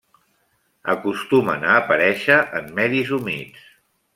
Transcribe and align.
Acostumen 0.93 1.67
a 1.73 1.77
aparèixer 1.81 2.39
en 2.61 2.73
medis 2.81 3.13
humits. 3.19 3.71